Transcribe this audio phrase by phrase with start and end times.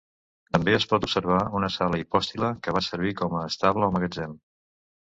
[0.55, 4.37] També es pot observar una Sala Hipòstila, que va servir com a estable o magatzem.